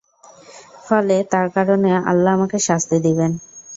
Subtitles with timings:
[0.87, 3.31] ফলে তার কারণে আল্লাহ আমাকে শাস্তি দিবেন।